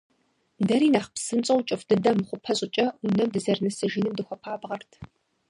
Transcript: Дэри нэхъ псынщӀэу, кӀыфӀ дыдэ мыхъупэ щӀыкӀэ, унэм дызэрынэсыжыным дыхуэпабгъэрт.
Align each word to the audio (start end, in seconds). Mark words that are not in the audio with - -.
Дэри 0.67 0.87
нэхъ 0.93 1.09
псынщӀэу, 1.13 1.65
кӀыфӀ 1.67 1.85
дыдэ 1.89 2.11
мыхъупэ 2.17 2.51
щӀыкӀэ, 2.57 2.85
унэм 3.05 3.29
дызэрынэсыжыным 3.33 4.13
дыхуэпабгъэрт. 4.15 4.91